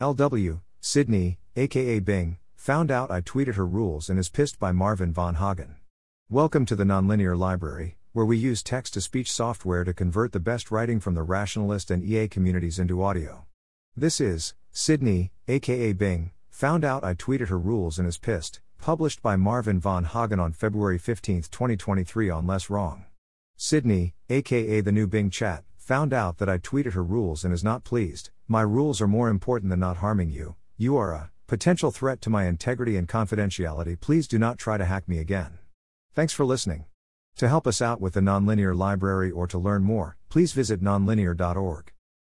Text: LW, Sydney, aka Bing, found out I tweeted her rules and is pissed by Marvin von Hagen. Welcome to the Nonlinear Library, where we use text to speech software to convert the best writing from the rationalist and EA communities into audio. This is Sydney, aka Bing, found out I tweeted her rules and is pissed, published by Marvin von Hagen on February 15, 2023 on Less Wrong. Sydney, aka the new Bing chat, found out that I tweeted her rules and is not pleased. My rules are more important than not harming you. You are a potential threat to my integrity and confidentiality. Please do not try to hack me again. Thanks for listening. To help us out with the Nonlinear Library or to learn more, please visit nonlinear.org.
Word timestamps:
LW, 0.00 0.60
Sydney, 0.80 1.38
aka 1.54 2.00
Bing, 2.00 2.38
found 2.56 2.90
out 2.90 3.12
I 3.12 3.20
tweeted 3.20 3.54
her 3.54 3.64
rules 3.64 4.10
and 4.10 4.18
is 4.18 4.28
pissed 4.28 4.58
by 4.58 4.72
Marvin 4.72 5.12
von 5.12 5.36
Hagen. 5.36 5.76
Welcome 6.28 6.66
to 6.66 6.74
the 6.74 6.82
Nonlinear 6.82 7.38
Library, 7.38 7.96
where 8.12 8.26
we 8.26 8.36
use 8.36 8.60
text 8.60 8.94
to 8.94 9.00
speech 9.00 9.30
software 9.30 9.84
to 9.84 9.94
convert 9.94 10.32
the 10.32 10.40
best 10.40 10.72
writing 10.72 10.98
from 10.98 11.14
the 11.14 11.22
rationalist 11.22 11.92
and 11.92 12.02
EA 12.02 12.26
communities 12.26 12.80
into 12.80 13.04
audio. 13.04 13.46
This 13.94 14.20
is 14.20 14.54
Sydney, 14.72 15.30
aka 15.46 15.92
Bing, 15.92 16.32
found 16.50 16.84
out 16.84 17.04
I 17.04 17.14
tweeted 17.14 17.46
her 17.46 17.58
rules 17.58 17.96
and 17.96 18.08
is 18.08 18.18
pissed, 18.18 18.60
published 18.80 19.22
by 19.22 19.36
Marvin 19.36 19.78
von 19.78 20.06
Hagen 20.06 20.40
on 20.40 20.52
February 20.52 20.98
15, 20.98 21.42
2023 21.42 22.30
on 22.30 22.48
Less 22.48 22.68
Wrong. 22.68 23.04
Sydney, 23.56 24.14
aka 24.28 24.80
the 24.80 24.90
new 24.90 25.06
Bing 25.06 25.30
chat, 25.30 25.62
found 25.84 26.14
out 26.14 26.38
that 26.38 26.48
I 26.48 26.56
tweeted 26.56 26.94
her 26.94 27.04
rules 27.04 27.44
and 27.44 27.52
is 27.52 27.62
not 27.62 27.84
pleased. 27.84 28.30
My 28.48 28.62
rules 28.62 29.02
are 29.02 29.06
more 29.06 29.28
important 29.28 29.68
than 29.68 29.80
not 29.80 29.98
harming 29.98 30.30
you. 30.30 30.56
You 30.78 30.96
are 30.96 31.12
a 31.12 31.30
potential 31.46 31.90
threat 31.90 32.22
to 32.22 32.30
my 32.30 32.46
integrity 32.46 32.96
and 32.96 33.06
confidentiality. 33.06 34.00
Please 34.00 34.26
do 34.26 34.38
not 34.38 34.56
try 34.56 34.78
to 34.78 34.86
hack 34.86 35.06
me 35.06 35.18
again. 35.18 35.58
Thanks 36.14 36.32
for 36.32 36.46
listening. 36.46 36.86
To 37.36 37.48
help 37.48 37.66
us 37.66 37.82
out 37.82 38.00
with 38.00 38.14
the 38.14 38.20
Nonlinear 38.20 38.74
Library 38.74 39.30
or 39.30 39.46
to 39.46 39.58
learn 39.58 39.82
more, 39.82 40.16
please 40.30 40.52
visit 40.54 40.80
nonlinear.org. 40.80 41.93